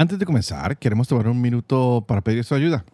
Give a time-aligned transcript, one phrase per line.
[0.00, 2.84] Antes de comenzar, queremos tomar un minuto para pedir su ayuda.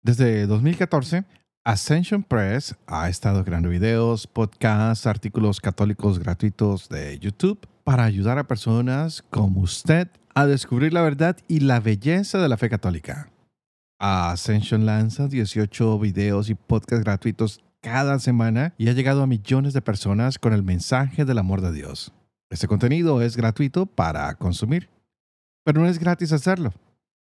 [0.00, 1.24] Desde 2014,
[1.64, 8.46] Ascension Press ha estado creando videos, podcasts, artículos católicos gratuitos de YouTube para ayudar a
[8.46, 10.06] personas como usted
[10.36, 13.28] a descubrir la verdad y la belleza de la fe católica.
[13.98, 19.82] Ascension lanza 18 videos y podcasts gratuitos cada semana y ha llegado a millones de
[19.82, 22.12] personas con el mensaje del amor de Dios.
[22.50, 24.92] Este contenido es gratuito para consumir
[25.64, 26.72] pero no es gratis hacerlo.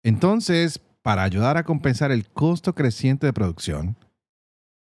[0.03, 3.97] Entonces, para ayudar a compensar el costo creciente de producción,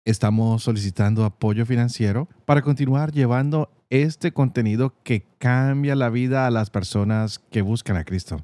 [0.06, 6.70] estamos solicitando apoyo financiero para continuar llevando este contenido que cambia la vida a las
[6.70, 8.44] personas que buscan a Cristo.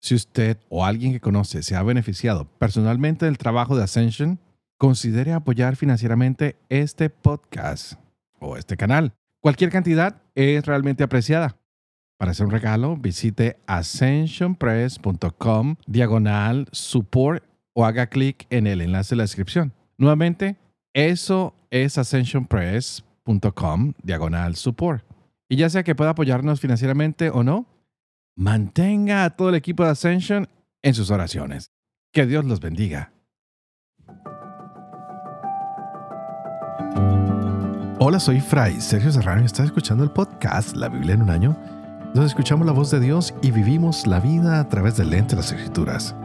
[0.00, 4.40] Si usted o alguien que conoce se ha beneficiado personalmente del trabajo de Ascension,
[4.78, 7.94] considere apoyar financieramente este podcast
[8.38, 9.12] o este canal.
[9.40, 11.59] Cualquier cantidad es realmente apreciada.
[12.20, 19.16] Para hacer un regalo, visite ascensionpress.com diagonal support o haga clic en el enlace de
[19.16, 19.72] la descripción.
[19.96, 20.58] Nuevamente,
[20.92, 25.02] eso es ascensionpress.com diagonal support.
[25.48, 27.64] Y ya sea que pueda apoyarnos financieramente o no,
[28.36, 30.46] mantenga a todo el equipo de Ascension
[30.82, 31.70] en sus oraciones.
[32.12, 33.14] Que Dios los bendiga.
[37.98, 41.79] Hola, soy Fray Sergio Serrano y estás escuchando el podcast La Biblia en un año
[42.14, 45.42] donde escuchamos la voz de Dios y vivimos la vida a través del lente de
[45.42, 46.16] las Escrituras.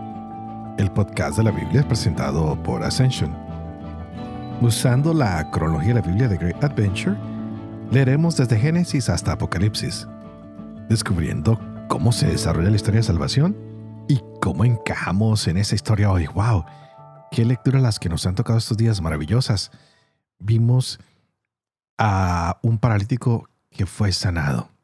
[0.79, 3.35] El podcast de la Biblia es presentado por Ascension.
[4.61, 7.15] Usando la cronología de la Biblia de Great Adventure,
[7.91, 10.07] leeremos desde Génesis hasta Apocalipsis,
[10.89, 13.55] descubriendo cómo se desarrolla la historia de salvación
[14.07, 16.25] y cómo encajamos en esa historia hoy.
[16.25, 16.65] ¡Wow!
[17.29, 19.69] ¡Qué lecturas las que nos han tocado estos días maravillosas!
[20.39, 20.99] Vimos
[21.99, 24.74] a un paralítico que fue sanado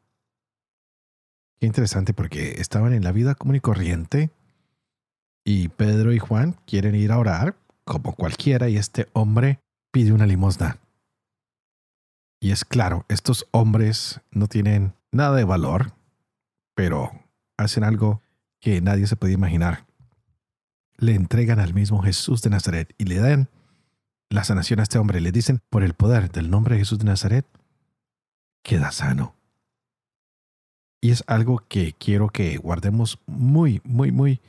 [1.62, 4.32] Qué interesante porque estaban en la vida común y corriente
[5.44, 7.54] y Pedro y Juan quieren ir a orar
[7.84, 9.60] como cualquiera y este hombre
[9.92, 10.78] pide una limosna.
[12.40, 15.92] Y es claro, estos hombres no tienen nada de valor,
[16.74, 17.12] pero
[17.56, 18.22] hacen algo
[18.60, 19.86] que nadie se puede imaginar.
[20.96, 23.48] Le entregan al mismo Jesús de Nazaret y le dan
[24.30, 25.20] la sanación a este hombre.
[25.20, 27.46] Le dicen, por el poder del nombre de Jesús de Nazaret,
[28.64, 29.36] queda sano.
[31.04, 34.40] Y es algo que quiero que guardemos muy, muy, muy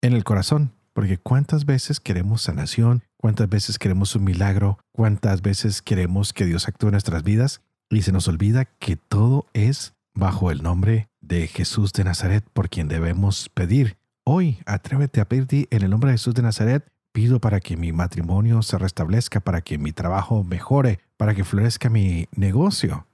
[0.00, 0.72] en el corazón.
[0.94, 6.66] Porque cuántas veces queremos sanación, cuántas veces queremos un milagro, cuántas veces queremos que Dios
[6.66, 7.60] actúe en nuestras vidas
[7.90, 12.70] y se nos olvida que todo es bajo el nombre de Jesús de Nazaret por
[12.70, 13.98] quien debemos pedir.
[14.24, 16.90] Hoy atrévete a pedir en el nombre de Jesús de Nazaret.
[17.12, 21.90] Pido para que mi matrimonio se restablezca, para que mi trabajo mejore, para que florezca
[21.90, 23.06] mi negocio.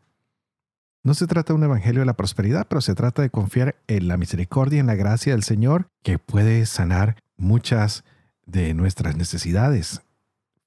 [1.04, 4.06] No se trata de un evangelio de la prosperidad, pero se trata de confiar en
[4.06, 8.04] la misericordia en la gracia del Señor que puede sanar muchas
[8.46, 10.02] de nuestras necesidades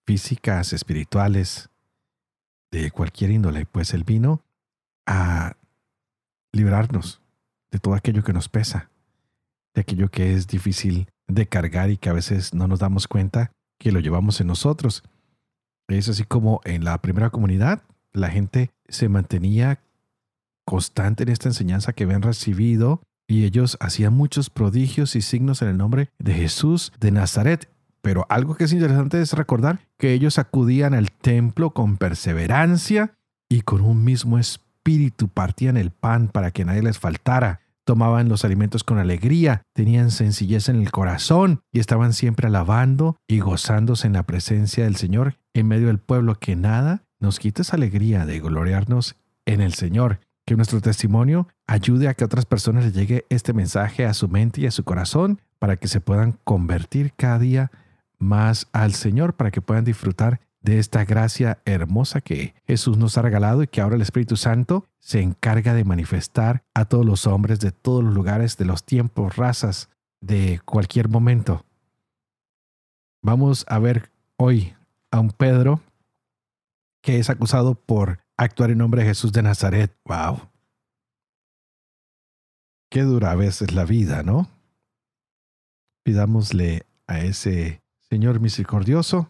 [0.05, 1.69] físicas, espirituales,
[2.71, 4.41] de cualquier índole, pues Él vino
[5.05, 5.55] a
[6.51, 7.21] librarnos
[7.71, 8.89] de todo aquello que nos pesa,
[9.73, 13.51] de aquello que es difícil de cargar y que a veces no nos damos cuenta
[13.77, 15.03] que lo llevamos en nosotros.
[15.87, 19.79] Es así como en la primera comunidad la gente se mantenía
[20.65, 25.69] constante en esta enseñanza que habían recibido y ellos hacían muchos prodigios y signos en
[25.69, 27.69] el nombre de Jesús de Nazaret.
[28.01, 33.15] Pero algo que es interesante es recordar que ellos acudían al templo con perseverancia
[33.49, 37.61] y con un mismo espíritu partían el pan para que nadie les faltara.
[37.83, 43.39] Tomaban los alimentos con alegría, tenían sencillez en el corazón y estaban siempre alabando y
[43.39, 46.35] gozándose en la presencia del Señor en medio del pueblo.
[46.35, 49.15] Que nada nos quite esa alegría de gloriarnos
[49.45, 54.05] en el Señor que nuestro testimonio ayude a que otras personas le llegue este mensaje
[54.05, 57.71] a su mente y a su corazón para que se puedan convertir cada día
[58.19, 63.21] más al Señor, para que puedan disfrutar de esta gracia hermosa que Jesús nos ha
[63.21, 67.59] regalado y que ahora el Espíritu Santo se encarga de manifestar a todos los hombres
[67.59, 69.89] de todos los lugares, de los tiempos, razas,
[70.21, 71.65] de cualquier momento.
[73.21, 74.73] Vamos a ver hoy
[75.11, 75.81] a un Pedro
[77.01, 79.95] que es acusado por actuar en nombre de Jesús de Nazaret.
[80.05, 80.49] ¡Wow!
[82.89, 84.49] Qué dura a veces la vida, ¿no?
[86.03, 89.29] Pidámosle a ese Señor misericordioso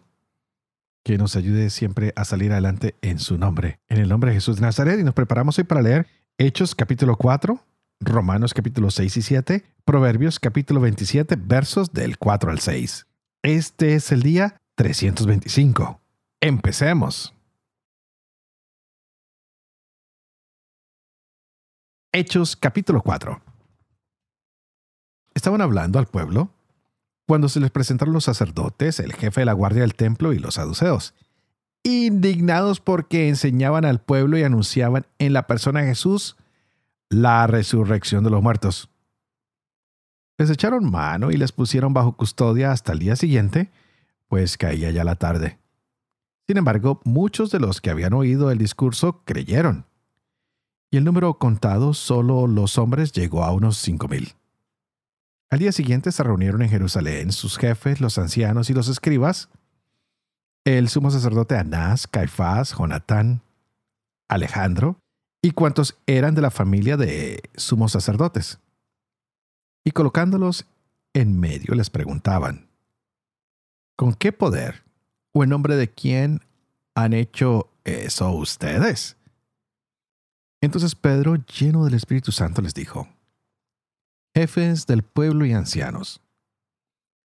[1.02, 3.78] que nos ayude siempre a salir adelante en su nombre.
[3.88, 6.06] En el nombre de Jesús de Nazaret y nos preparamos hoy para leer
[6.36, 7.58] Hechos capítulo 4,
[8.00, 13.06] Romanos capítulo 6 y 7, Proverbios capítulo 27, versos del 4 al 6.
[13.42, 16.00] Este es el día 325.
[16.40, 17.35] Empecemos.
[22.16, 23.42] Hechos capítulo 4.
[25.34, 26.48] Estaban hablando al pueblo
[27.26, 30.54] cuando se les presentaron los sacerdotes, el jefe de la guardia del templo y los
[30.54, 31.12] saduceos,
[31.82, 36.38] indignados porque enseñaban al pueblo y anunciaban en la persona de Jesús
[37.10, 38.88] la resurrección de los muertos.
[40.38, 43.70] Les echaron mano y les pusieron bajo custodia hasta el día siguiente,
[44.26, 45.58] pues caía ya la tarde.
[46.48, 49.84] Sin embargo, muchos de los que habían oído el discurso creyeron,
[50.90, 54.34] y el número contado, solo los hombres, llegó a unos cinco mil.
[55.50, 59.48] Al día siguiente se reunieron en Jerusalén sus jefes, los ancianos y los escribas,
[60.64, 63.42] el sumo sacerdote Anás, Caifás, Jonatán,
[64.28, 64.98] Alejandro
[65.40, 68.58] y cuantos eran de la familia de sumos sacerdotes.
[69.84, 70.66] Y colocándolos
[71.14, 72.68] en medio les preguntaban,
[73.94, 74.82] ¿con qué poder
[75.32, 76.40] o en nombre de quién
[76.96, 79.16] han hecho eso ustedes?
[80.60, 83.08] Entonces Pedro, lleno del Espíritu Santo, les dijo,
[84.34, 86.20] jefes del pueblo y ancianos,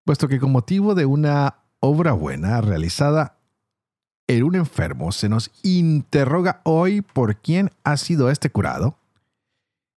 [0.05, 3.37] puesto que con motivo de una obra buena realizada
[4.27, 8.97] en un enfermo se nos interroga hoy por quién ha sido este curado,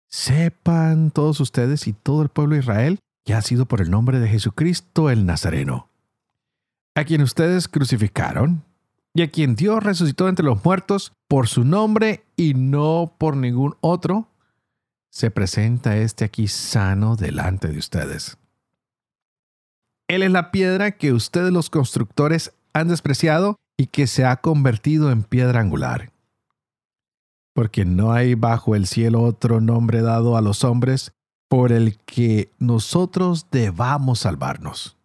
[0.07, 4.19] sepan todos ustedes y todo el pueblo de Israel que ha sido por el nombre
[4.19, 5.89] de Jesucristo el Nazareno,
[6.95, 8.63] a quien ustedes crucificaron
[9.13, 13.75] y a quien Dios resucitó entre los muertos por su nombre y no por ningún
[13.81, 14.27] otro,
[15.11, 18.39] se presenta este aquí sano delante de ustedes.
[20.07, 25.11] Él es la piedra que ustedes los constructores han despreciado y que se ha convertido
[25.11, 26.11] en piedra angular.
[27.53, 31.13] Porque no hay bajo el cielo otro nombre dado a los hombres
[31.47, 34.97] por el que nosotros debamos salvarnos.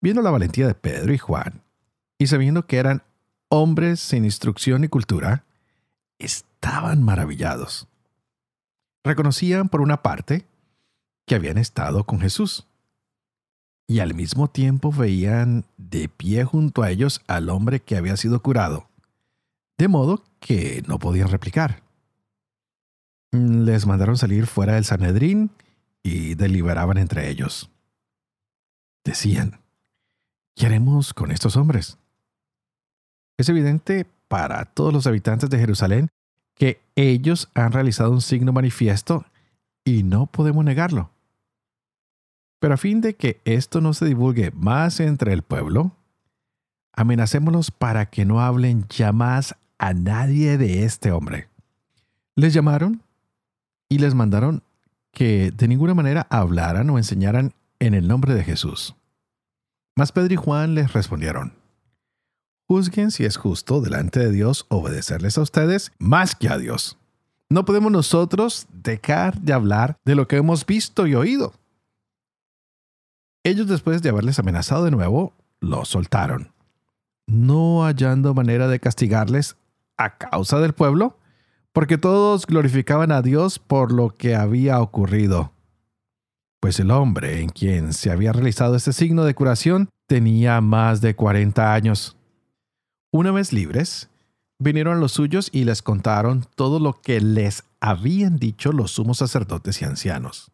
[0.00, 1.62] Viendo la valentía de Pedro y Juan,
[2.18, 3.02] y sabiendo que eran
[3.52, 5.44] hombres sin instrucción y cultura,
[6.18, 7.86] estaban maravillados
[9.04, 10.46] reconocían por una parte
[11.26, 12.66] que habían estado con Jesús
[13.86, 18.40] y al mismo tiempo veían de pie junto a ellos al hombre que había sido
[18.40, 18.88] curado,
[19.76, 21.82] de modo que no podían replicar.
[23.32, 25.50] Les mandaron salir fuera del Sanedrín
[26.02, 27.70] y deliberaban entre ellos.
[29.04, 29.60] Decían,
[30.54, 31.98] ¿qué haremos con estos hombres?
[33.42, 36.06] Es evidente para todos los habitantes de Jerusalén
[36.54, 39.24] que ellos han realizado un signo manifiesto
[39.84, 41.10] y no podemos negarlo.
[42.60, 45.90] Pero a fin de que esto no se divulgue más entre el pueblo,
[46.92, 51.48] amenacémoslos para que no hablen ya más a nadie de este hombre.
[52.36, 53.02] Les llamaron
[53.88, 54.62] y les mandaron
[55.10, 58.94] que de ninguna manera hablaran o enseñaran en el nombre de Jesús.
[59.96, 61.60] Mas Pedro y Juan les respondieron,
[62.72, 66.96] Juzguen si es justo delante de Dios obedecerles a ustedes más que a Dios.
[67.50, 71.52] No podemos nosotros dejar de hablar de lo que hemos visto y oído.
[73.44, 76.50] Ellos después de haberles amenazado de nuevo, los soltaron,
[77.26, 79.56] no hallando manera de castigarles
[79.98, 81.18] a causa del pueblo,
[81.74, 85.52] porque todos glorificaban a Dios por lo que había ocurrido.
[86.58, 91.14] Pues el hombre en quien se había realizado este signo de curación tenía más de
[91.14, 92.16] 40 años.
[93.14, 94.08] Una vez libres,
[94.58, 99.82] vinieron los suyos y les contaron todo lo que les habían dicho los sumos sacerdotes
[99.82, 100.50] y ancianos.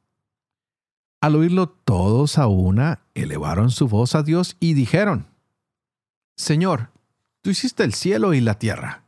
[1.20, 5.28] Al oírlo todos a una, elevaron su voz a Dios y dijeron,
[6.34, 6.90] Señor,
[7.42, 9.04] tú hiciste el cielo y la tierra,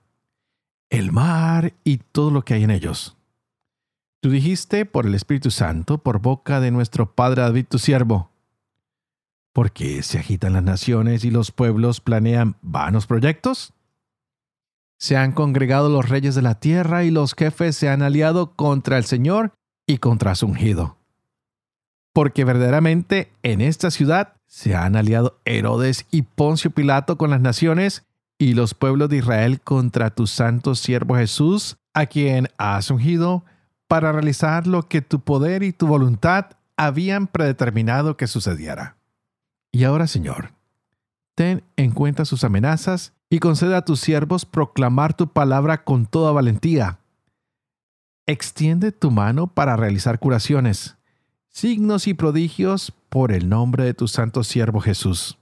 [0.88, 3.16] el mar y todo lo que hay en ellos.
[4.20, 8.29] Tú dijiste por el Espíritu Santo, por boca de nuestro Padre David tu siervo,
[9.52, 13.72] ¿Por qué se agitan las naciones y los pueblos planean vanos proyectos?
[14.96, 18.96] Se han congregado los reyes de la tierra y los jefes se han aliado contra
[18.96, 19.52] el Señor
[19.86, 20.98] y contra su ungido.
[22.12, 28.04] Porque verdaderamente en esta ciudad se han aliado Herodes y Poncio Pilato con las naciones
[28.38, 33.44] y los pueblos de Israel contra tu santo siervo Jesús, a quien has ungido,
[33.88, 38.99] para realizar lo que tu poder y tu voluntad habían predeterminado que sucediera.
[39.72, 40.52] Y ahora, Señor,
[41.34, 46.32] ten en cuenta sus amenazas y concede a tus siervos proclamar tu palabra con toda
[46.32, 46.98] valentía.
[48.26, 50.96] Extiende tu mano para realizar curaciones,
[51.48, 55.38] signos y prodigios por el nombre de tu santo siervo Jesús.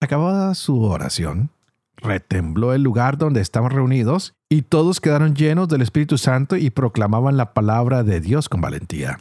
[0.00, 1.50] Acabada su oración,
[1.96, 7.36] retembló el lugar donde estaban reunidos y todos quedaron llenos del Espíritu Santo y proclamaban
[7.36, 9.20] la palabra de Dios con valentía.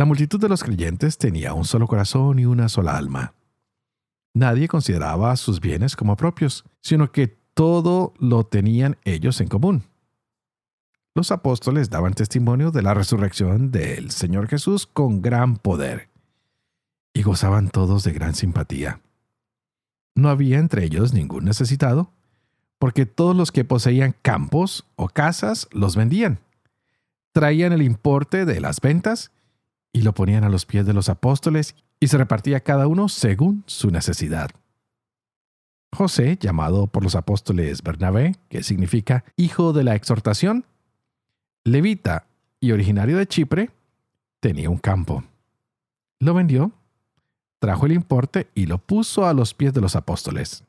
[0.00, 3.34] La multitud de los creyentes tenía un solo corazón y una sola alma.
[4.32, 9.84] Nadie consideraba sus bienes como propios, sino que todo lo tenían ellos en común.
[11.14, 16.08] los apóstoles daban testimonio de la resurrección del Señor Jesús con gran poder,
[17.12, 19.02] y gozaban todos de gran simpatía.
[20.14, 22.10] No había entre ellos ningún necesitado,
[22.78, 26.38] porque todos los que poseían campos o casas los vendían.
[27.32, 29.30] Traían el importe de las ventas
[29.92, 33.64] y lo ponían a los pies de los apóstoles y se repartía cada uno según
[33.66, 34.50] su necesidad.
[35.92, 40.64] José, llamado por los apóstoles Bernabé, que significa hijo de la exhortación,
[41.64, 42.26] levita
[42.60, 43.70] y originario de Chipre,
[44.38, 45.24] tenía un campo.
[46.20, 46.72] Lo vendió,
[47.58, 50.64] trajo el importe y lo puso a los pies de los apóstoles.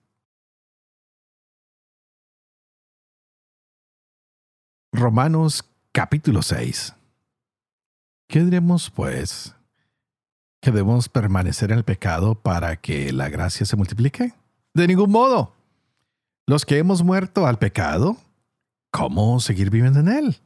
[4.91, 5.63] Romanos
[5.93, 6.95] capítulo 6
[8.31, 9.53] ¿Qué diremos pues?
[10.61, 14.33] ¿Que debemos permanecer en el pecado para que la gracia se multiplique?
[14.73, 15.51] De ningún modo.
[16.47, 18.15] Los que hemos muerto al pecado,
[18.89, 20.37] ¿cómo seguir viviendo en él?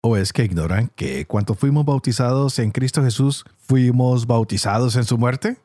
[0.00, 5.18] ¿O es que ignoran que cuando fuimos bautizados en Cristo Jesús, fuimos bautizados en su
[5.18, 5.56] muerte?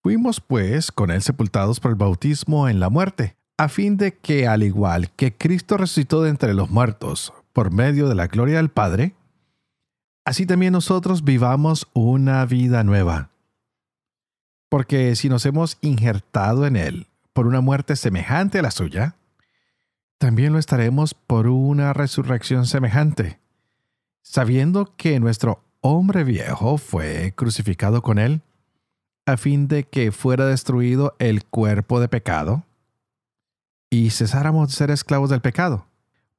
[0.00, 4.46] Fuimos pues con él sepultados por el bautismo en la muerte, a fin de que
[4.46, 8.70] al igual que Cristo resucitó de entre los muertos por medio de la gloria del
[8.70, 9.16] Padre,
[10.24, 13.30] así también nosotros vivamos una vida nueva.
[14.68, 19.16] Porque si nos hemos injertado en Él por una muerte semejante a la suya,
[20.18, 23.38] también lo estaremos por una resurrección semejante,
[24.22, 28.40] sabiendo que nuestro hombre viejo fue crucificado con Él,
[29.26, 32.64] a fin de que fuera destruido el cuerpo de pecado,
[33.90, 35.86] y cesáramos de ser esclavos del pecado,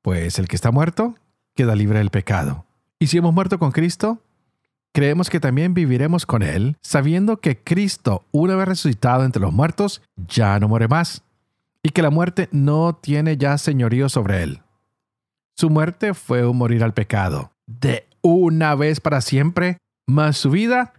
[0.02, 1.16] pues el que está muerto
[1.54, 2.66] queda libre del pecado.
[3.00, 4.22] Y si hemos muerto con Cristo,
[4.94, 10.02] creemos que también viviremos con Él, sabiendo que Cristo, una vez resucitado entre los muertos,
[10.16, 11.24] ya no muere más,
[11.84, 14.62] y que la muerte no tiene ya señorío sobre Él.
[15.56, 20.94] Su muerte fue un morir al pecado, de una vez para siempre, mas su vida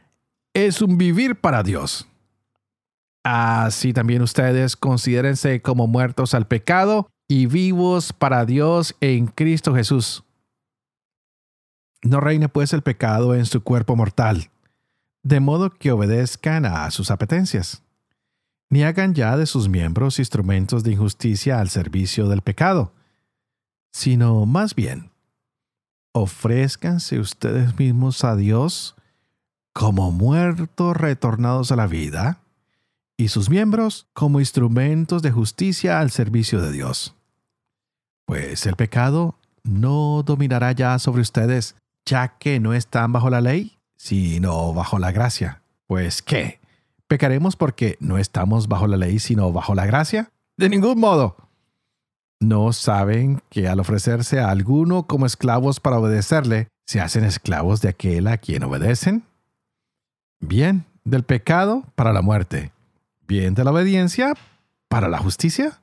[0.55, 2.09] es un vivir para Dios.
[3.25, 10.26] Así también ustedes considérense como muertos al pecado y vivos para Dios en Cristo Jesús.
[12.07, 14.51] No reine pues el pecado en su cuerpo mortal,
[15.25, 17.83] de modo que obedezcan a sus apetencias,
[18.71, 22.93] ni hagan ya de sus miembros instrumentos de injusticia al servicio del pecado,
[23.93, 25.11] sino más bien,
[26.13, 28.95] ofrézcanse ustedes mismos a Dios
[29.73, 32.39] como muertos retornados a la vida,
[33.17, 37.17] y sus miembros como instrumentos de justicia al servicio de Dios.
[38.27, 39.35] Pues el pecado
[39.65, 41.75] no dominará ya sobre ustedes,
[42.07, 45.63] ya que no están bajo la ley, sino bajo la gracia.
[45.87, 46.61] Pues ¿qué?
[47.09, 50.31] ¿Pecaremos porque no estamos bajo la ley, sino bajo la gracia?
[50.57, 51.37] De ningún modo.
[52.41, 57.89] ¿No saben que al ofrecerse a alguno como esclavos para obedecerle, se hacen esclavos de
[57.89, 59.25] aquel a quien obedecen?
[60.41, 62.73] Bien, del pecado para la muerte.
[63.27, 64.35] Bien, de la obediencia
[64.89, 65.81] para la justicia.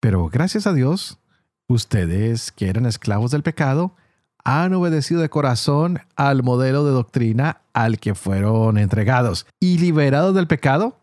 [0.00, 1.18] Pero gracias a Dios,
[1.68, 3.94] Ustedes, que eran esclavos del pecado,
[4.42, 10.46] han obedecido de corazón al modelo de doctrina al que fueron entregados y liberados del
[10.46, 10.98] pecado,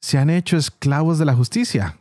[0.00, 1.98] se han hecho esclavos de la justicia.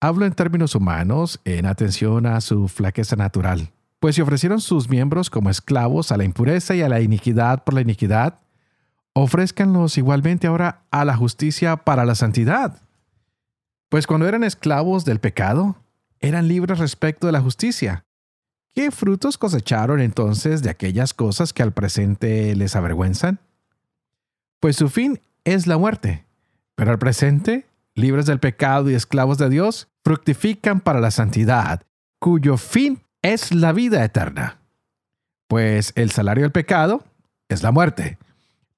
[0.00, 5.30] Hablo en términos humanos en atención a su flaqueza natural, pues si ofrecieron sus miembros
[5.30, 8.40] como esclavos a la impureza y a la iniquidad por la iniquidad,
[9.14, 12.82] ofrezcanlos igualmente ahora a la justicia para la santidad.
[13.88, 15.76] Pues cuando eran esclavos del pecado,
[16.20, 18.04] eran libres respecto de la justicia.
[18.74, 23.38] ¿Qué frutos cosecharon entonces de aquellas cosas que al presente les avergüenzan?
[24.60, 26.24] Pues su fin es la muerte,
[26.74, 31.82] pero al presente, libres del pecado y esclavos de Dios, fructifican para la santidad,
[32.18, 34.58] cuyo fin es la vida eterna.
[35.48, 37.04] Pues el salario del pecado
[37.48, 38.18] es la muerte,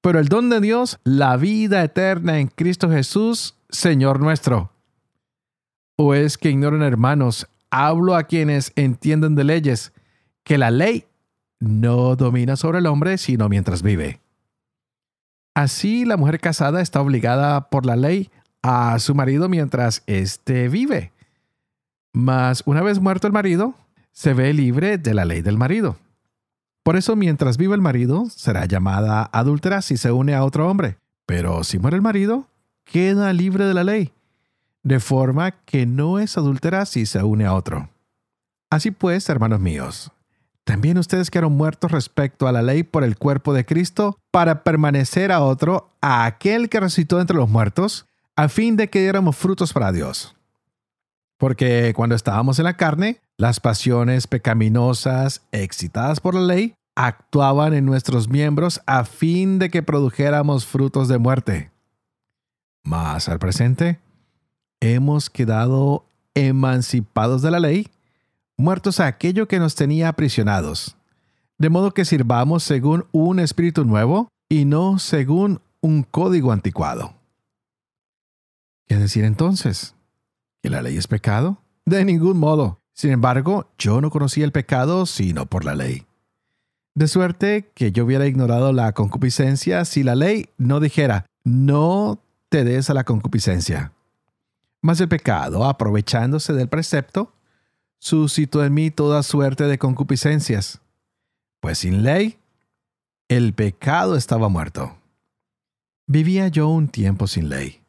[0.01, 4.71] pero el don de Dios, la vida eterna en Cristo Jesús, Señor nuestro.
[6.01, 7.49] ¿O es que ignoran hermanos?
[7.73, 9.93] Hablo a quienes entienden de leyes,
[10.45, 11.07] que la ley
[11.59, 14.21] no domina sobre el hombre sino mientras vive.
[15.57, 18.31] Así la mujer casada está obligada por la ley
[18.63, 21.11] a su marido mientras éste vive.
[22.13, 23.75] Mas una vez muerto el marido,
[24.13, 25.97] se ve libre de la ley del marido.
[26.85, 30.97] Por eso mientras vive el marido, será llamada adúltera si se une a otro hombre.
[31.27, 32.47] Pero si muere el marido,
[32.85, 34.13] queda libre de la ley
[34.83, 37.91] de forma que no es adúltera si se une a otro.
[38.71, 40.13] Así pues, hermanos míos,
[40.65, 45.33] también ustedes quedaron muertos respecto a la ley por el cuerpo de Cristo para permanecer
[45.33, 48.07] a otro, a aquel que resucitó entre los muertos,
[48.37, 50.37] a fin de que diéramos frutos para Dios.
[51.39, 57.87] Porque cuando estábamos en la carne, las pasiones pecaminosas excitadas por la ley actuaban en
[57.87, 61.71] nuestros miembros a fin de que produjéramos frutos de muerte.
[62.85, 64.01] Mas al presente,
[64.81, 66.05] hemos quedado
[66.35, 67.89] emancipados de la ley,
[68.57, 70.97] muertos a aquello que nos tenía aprisionados,
[71.59, 77.15] de modo que sirvamos según un espíritu nuevo y no según un código anticuado.
[78.87, 79.95] ¿Qué decir entonces?
[80.63, 81.59] ¿Que la ley es pecado?
[81.85, 82.81] De ningún modo.
[82.95, 86.07] Sin embargo, yo no conocía el pecado sino por la ley.
[86.95, 92.65] De suerte que yo hubiera ignorado la concupiscencia si la ley no dijera, no te
[92.65, 93.93] des a la concupiscencia.
[94.81, 97.33] Mas el pecado, aprovechándose del precepto,
[97.99, 100.81] suscitó en mí toda suerte de concupiscencias.
[101.61, 102.39] Pues sin ley,
[103.29, 104.97] el pecado estaba muerto.
[106.07, 107.83] Vivía yo un tiempo sin ley.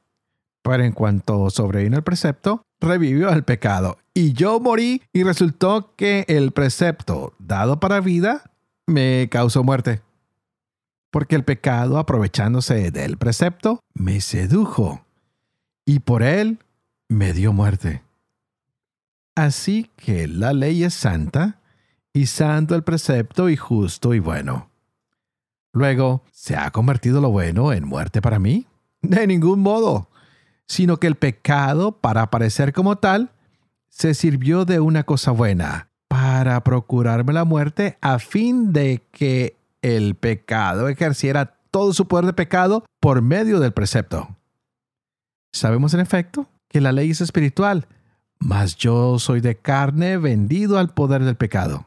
[0.62, 3.98] Pero en cuanto sobrevino el precepto, revivió el pecado.
[4.14, 8.52] Y yo morí y resultó que el precepto dado para vida
[8.86, 10.02] me causó muerte.
[11.12, 15.06] Porque el pecado, aprovechándose del precepto, me sedujo.
[15.86, 16.60] Y por él
[17.10, 18.04] me dio muerte.
[19.36, 21.60] Así que la ley es santa,
[22.14, 24.70] y santo el precepto y justo y bueno.
[25.74, 28.68] Luego, ¿se ha convertido lo bueno en muerte para mí?
[29.02, 30.10] De ningún modo,
[30.68, 33.32] sino que el pecado, para aparecer como tal,
[33.88, 40.16] se sirvió de una cosa buena, para procurarme la muerte, a fin de que el
[40.16, 44.36] pecado ejerciera todo su poder de pecado por medio del precepto.
[45.54, 47.88] Sabemos en efecto que la ley es espiritual,
[48.40, 51.86] mas yo soy de carne vendido al poder del pecado.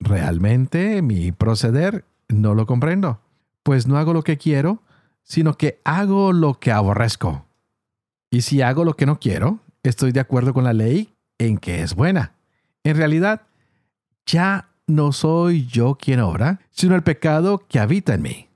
[0.00, 3.20] Realmente mi proceder no lo comprendo,
[3.62, 4.82] pues no hago lo que quiero,
[5.22, 7.44] sino que hago lo que aborrezco.
[8.30, 11.82] Y si hago lo que no quiero, estoy de acuerdo con la ley en que
[11.82, 12.32] es buena.
[12.84, 13.42] En realidad,
[14.24, 18.48] ya no soy yo quien obra, sino el pecado que habita en mí.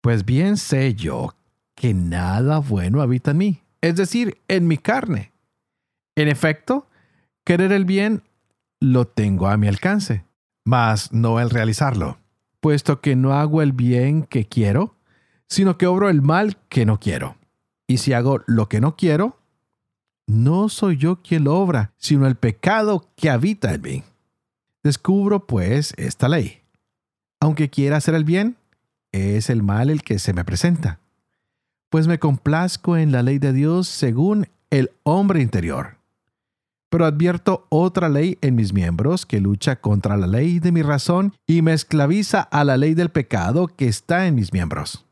[0.00, 1.34] Pues bien sé yo
[1.80, 5.32] que nada bueno habita en mí, es decir, en mi carne.
[6.14, 6.86] En efecto,
[7.42, 8.22] querer el bien
[8.80, 10.26] lo tengo a mi alcance,
[10.62, 12.18] mas no el realizarlo,
[12.60, 14.94] puesto que no hago el bien que quiero,
[15.48, 17.38] sino que obro el mal que no quiero.
[17.86, 19.38] Y si hago lo que no quiero,
[20.26, 24.04] no soy yo quien lo obra, sino el pecado que habita en mí.
[24.82, 26.60] Descubro, pues, esta ley.
[27.40, 28.58] Aunque quiera hacer el bien,
[29.12, 31.00] es el mal el que se me presenta
[31.90, 35.98] pues me complazco en la ley de Dios según el hombre interior.
[36.88, 41.34] Pero advierto otra ley en mis miembros que lucha contra la ley de mi razón
[41.46, 45.04] y me esclaviza a la ley del pecado que está en mis miembros.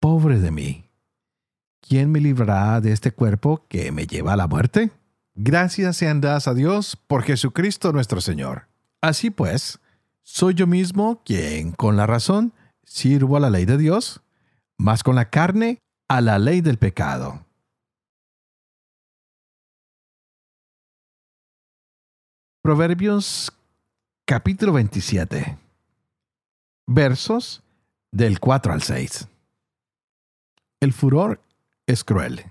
[0.00, 0.84] Pobre de mí.
[1.80, 4.90] ¿Quién me librará de este cuerpo que me lleva a la muerte?
[5.34, 8.68] Gracias sean dadas a Dios por Jesucristo nuestro Señor.
[9.00, 9.80] Así pues,
[10.22, 12.52] soy yo mismo quien, con la razón,
[12.84, 14.23] sirvo a la ley de Dios
[14.78, 17.44] más con la carne a la ley del pecado.
[22.62, 23.52] Proverbios
[24.26, 25.58] capítulo 27
[26.86, 27.62] versos
[28.10, 29.28] del 4 al 6.
[30.80, 31.40] El furor
[31.86, 32.50] es cruel,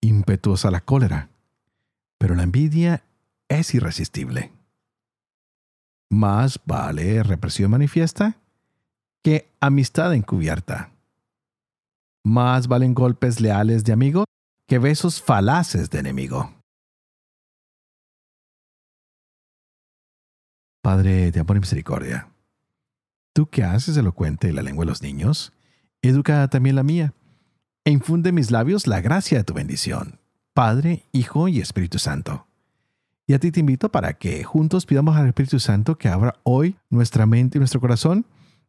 [0.00, 1.28] impetuosa la cólera,
[2.18, 3.04] pero la envidia
[3.48, 4.52] es irresistible.
[6.10, 8.36] Más vale represión manifiesta
[9.22, 10.93] que amistad encubierta.
[12.26, 14.24] Más valen golpes leales de amigo
[14.66, 16.54] que besos falaces de enemigo.
[20.82, 22.30] Padre de amor misericordia,
[23.34, 25.52] tú que haces elocuente la lengua de los niños,
[26.00, 27.12] educa también la mía,
[27.84, 30.18] e infunde en mis labios la gracia de tu bendición,
[30.54, 32.46] Padre, Hijo y Espíritu Santo.
[33.26, 36.76] Y a ti te invito para que juntos pidamos al Espíritu Santo que abra hoy
[36.88, 38.24] nuestra mente y nuestro corazón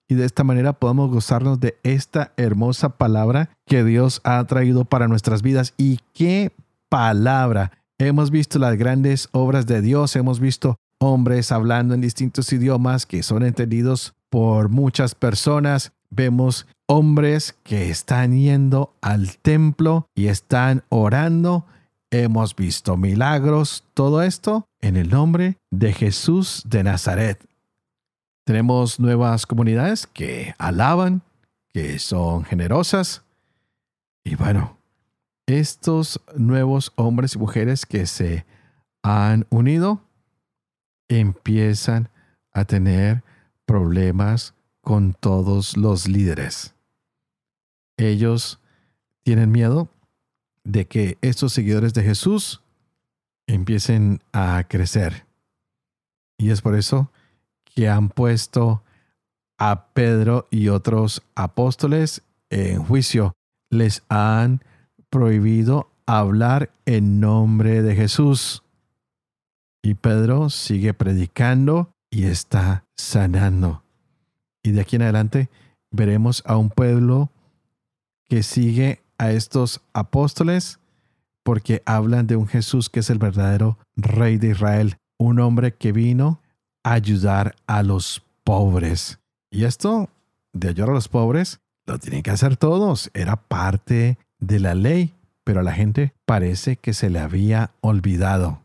[0.07, 5.07] y de esta manera podamos gozarnos de esta hermosa palabra que Dios ha traído para
[5.07, 5.73] nuestras vidas.
[5.77, 6.51] Y qué
[6.89, 7.71] palabra.
[7.97, 13.23] Hemos visto las grandes obras de Dios, hemos visto hombres hablando en distintos idiomas que
[13.23, 15.91] son entendidos por muchas personas.
[16.09, 21.65] Vemos hombres que están yendo al templo y están orando.
[22.11, 27.43] Hemos visto milagros, todo esto en el nombre de Jesús de Nazaret.
[28.45, 31.23] Tenemos nuevas comunidades que alaban,
[31.69, 33.23] que son generosas.
[34.23, 34.77] Y bueno,
[35.47, 38.45] estos nuevos hombres y mujeres que se
[39.01, 40.01] han unido
[41.07, 42.09] empiezan
[42.51, 43.23] a tener
[43.65, 46.75] problemas con todos los líderes.
[47.97, 48.59] Ellos
[49.23, 49.89] tienen miedo
[50.63, 52.61] de que estos seguidores de Jesús
[53.47, 55.25] empiecen a crecer.
[56.37, 57.11] Y es por eso
[57.75, 58.83] que han puesto
[59.57, 63.33] a Pedro y otros apóstoles en juicio.
[63.69, 64.61] Les han
[65.09, 68.63] prohibido hablar en nombre de Jesús.
[69.83, 73.83] Y Pedro sigue predicando y está sanando.
[74.63, 75.49] Y de aquí en adelante
[75.91, 77.29] veremos a un pueblo
[78.27, 80.79] que sigue a estos apóstoles
[81.43, 85.91] porque hablan de un Jesús que es el verdadero rey de Israel, un hombre que
[85.91, 86.41] vino
[86.85, 89.19] ayudar a los pobres.
[89.49, 90.09] Y esto
[90.53, 95.13] de ayudar a los pobres lo tienen que hacer todos, era parte de la ley,
[95.43, 98.61] pero a la gente parece que se le había olvidado.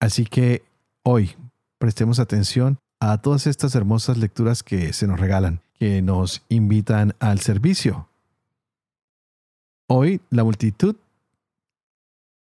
[0.00, 0.64] Así que
[1.04, 1.36] hoy
[1.78, 7.38] prestemos atención a todas estas hermosas lecturas que se nos regalan, que nos invitan al
[7.38, 8.08] servicio.
[9.88, 10.96] Hoy la multitud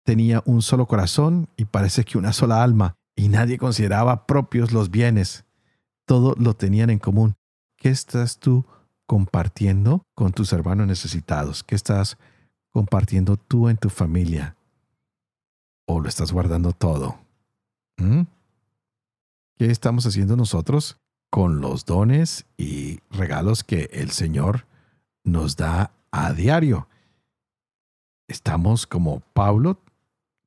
[0.04, 4.92] tenía un solo corazón y parece que una sola alma, y nadie consideraba propios los
[4.92, 5.46] bienes.
[6.06, 7.36] Todo lo tenían en común.
[7.78, 8.66] ¿Qué estás tú
[9.08, 11.64] compartiendo con tus hermanos necesitados?
[11.64, 12.18] ¿Qué estás
[12.72, 14.56] compartiendo tú en tu familia?
[15.88, 17.18] ¿O lo estás guardando todo?
[17.98, 18.24] ¿Mm?
[19.58, 20.98] ¿Qué estamos haciendo nosotros
[21.30, 24.66] con los dones y regalos que el Señor
[25.24, 26.88] nos da a diario?
[28.28, 29.80] Estamos como Pablo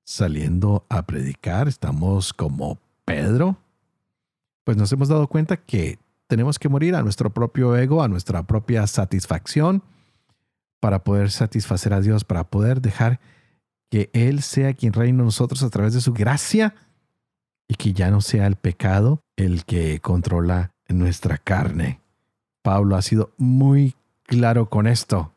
[0.09, 3.59] saliendo a predicar, estamos como Pedro.
[4.65, 8.43] Pues nos hemos dado cuenta que tenemos que morir a nuestro propio ego, a nuestra
[8.45, 9.83] propia satisfacción,
[10.81, 13.21] para poder satisfacer a Dios, para poder dejar
[13.91, 16.75] que Él sea quien reine en nosotros a través de su gracia
[17.69, 22.01] y que ya no sea el pecado el que controla nuestra carne.
[22.63, 25.35] Pablo ha sido muy claro con esto.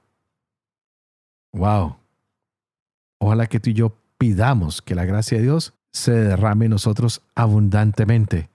[1.52, 1.98] Wow.
[3.20, 7.24] Ojalá que tú y yo pidamos que la gracia de Dios se derrame en nosotros
[7.34, 8.50] abundantemente.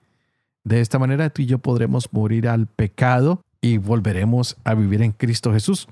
[0.63, 5.11] De esta manera tú y yo podremos morir al pecado y volveremos a vivir en
[5.11, 5.89] Cristo Jesús.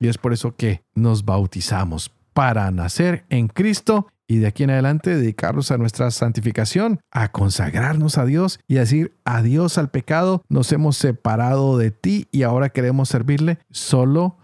[0.00, 4.70] Y es por eso que nos bautizamos para nacer en Cristo y de aquí en
[4.70, 10.42] adelante dedicarnos a nuestra santificación, a consagrarnos a Dios y decir adiós al pecado.
[10.48, 14.38] Nos hemos separado de ti y ahora queremos servirle solo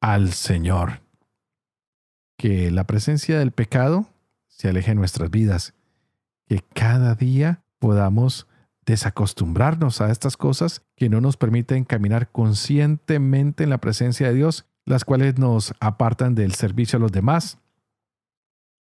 [0.00, 1.02] al Señor.
[2.36, 4.08] Que la presencia del pecado
[4.56, 5.74] se aleje de nuestras vidas.
[6.48, 8.46] Que cada día podamos
[8.86, 14.66] desacostumbrarnos a estas cosas que no nos permiten caminar conscientemente en la presencia de Dios,
[14.86, 17.58] las cuales nos apartan del servicio a los demás,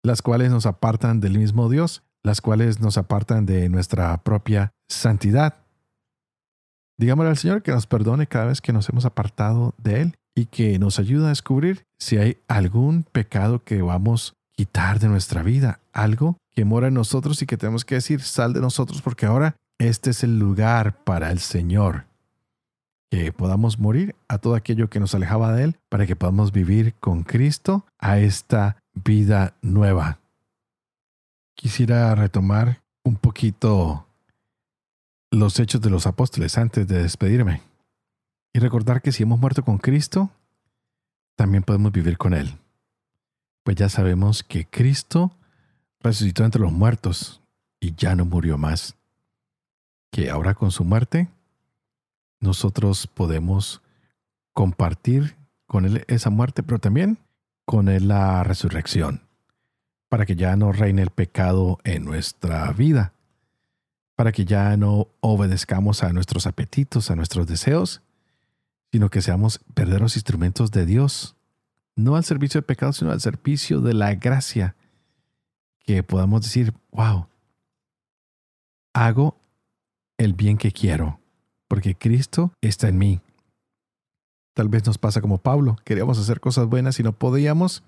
[0.02, 5.64] las cuales nos apartan del mismo Dios, las cuales nos apartan de nuestra propia santidad.
[6.98, 10.46] Digámosle al Señor que nos perdone cada vez que nos hemos apartado de Él y
[10.46, 15.42] que nos ayude a descubrir si hay algún pecado que vamos a quitar de nuestra
[15.42, 19.26] vida, algo que mora en nosotros y que tenemos que decir, sal de nosotros porque
[19.26, 22.06] ahora este es el lugar para el Señor.
[23.10, 26.94] Que podamos morir a todo aquello que nos alejaba de Él para que podamos vivir
[26.94, 30.18] con Cristo a esta vida nueva.
[31.54, 34.06] Quisiera retomar un poquito
[35.30, 37.62] los hechos de los apóstoles antes de despedirme
[38.52, 40.30] y recordar que si hemos muerto con Cristo,
[41.36, 42.56] también podemos vivir con Él.
[43.64, 45.32] Pues ya sabemos que Cristo
[46.00, 47.42] resucitó entre los muertos
[47.80, 48.94] y ya no murió más.
[50.12, 51.28] Que ahora con su muerte,
[52.38, 53.82] nosotros podemos
[54.52, 55.34] compartir
[55.66, 57.18] con Él esa muerte, pero también
[57.64, 59.22] con él la resurrección,
[60.08, 63.12] para que ya no reine el pecado en nuestra vida,
[64.16, 68.02] para que ya no obedezcamos a nuestros apetitos, a nuestros deseos,
[68.92, 71.36] sino que seamos verdaderos instrumentos de Dios,
[71.96, 74.74] no al servicio del pecado, sino al servicio de la gracia,
[75.80, 77.26] que podamos decir, wow,
[78.94, 79.36] hago
[80.18, 81.20] el bien que quiero,
[81.68, 83.20] porque Cristo está en mí.
[84.54, 87.82] Tal vez nos pasa como Pablo, queríamos hacer cosas buenas y no podíamos,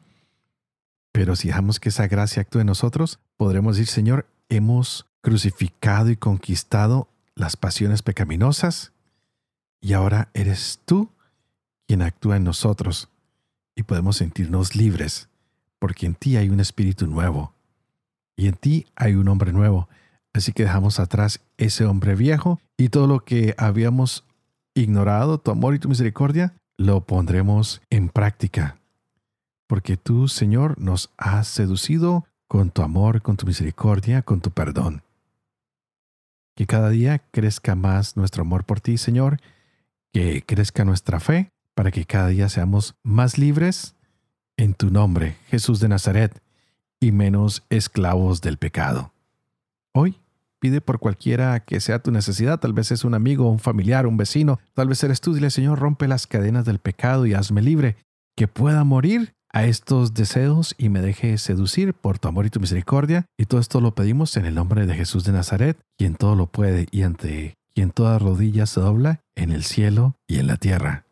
[1.13, 6.17] pero si dejamos que esa gracia actúe en nosotros, podremos decir, Señor, hemos crucificado y
[6.17, 8.93] conquistado las pasiones pecaminosas
[9.81, 11.11] y ahora eres tú
[11.87, 13.09] quien actúa en nosotros
[13.77, 15.29] y podemos sentirnos libres,
[15.79, 17.53] porque en ti hay un espíritu nuevo
[18.37, 19.89] y en ti hay un hombre nuevo.
[20.33, 24.25] Así que dejamos atrás ese hombre viejo y todo lo que habíamos
[24.75, 28.79] ignorado tu amor y tu misericordia, lo pondremos en práctica.
[29.67, 35.03] Porque tú, Señor, nos has seducido con tu amor, con tu misericordia, con tu perdón.
[36.55, 39.41] Que cada día crezca más nuestro amor por ti, Señor,
[40.13, 43.95] que crezca nuestra fe, para que cada día seamos más libres
[44.57, 46.43] en tu nombre, Jesús de Nazaret,
[46.99, 49.13] y menos esclavos del pecado.
[49.93, 50.19] Hoy
[50.59, 54.17] pide por cualquiera que sea tu necesidad, tal vez es un amigo, un familiar, un
[54.17, 57.97] vecino, tal vez eres tú, dile Señor, rompe las cadenas del pecado y hazme libre,
[58.35, 62.61] que pueda morir a estos deseos y me deje seducir por tu amor y tu
[62.61, 63.27] misericordia.
[63.39, 66.47] Y todo esto lo pedimos en el nombre de Jesús de Nazaret, quien todo lo
[66.47, 71.06] puede y ante quien toda rodilla se dobla en el cielo y en la tierra.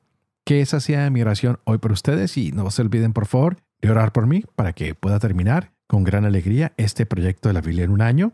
[0.44, 3.90] Que esa sea mi oración hoy por ustedes y no se olviden por favor de
[3.90, 7.85] orar por mí para que pueda terminar con gran alegría este proyecto de la Biblia
[7.85, 8.33] en un año,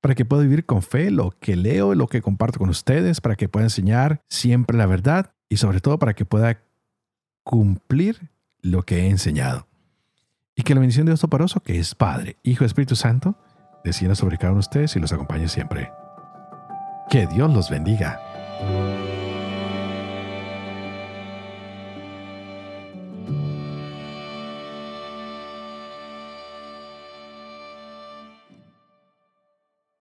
[0.00, 3.20] para que pueda vivir con fe lo que leo y lo que comparto con ustedes,
[3.20, 6.62] para que pueda enseñar siempre la verdad y sobre todo para que pueda
[7.42, 8.30] cumplir
[8.60, 9.66] lo que he enseñado.
[10.54, 13.36] Y que la bendición de Dios Toporoso, que es Padre, Hijo y Espíritu Santo,
[13.84, 15.92] descienda sobre cada uno de ustedes y los acompañe siempre.
[17.10, 18.20] Que Dios los bendiga.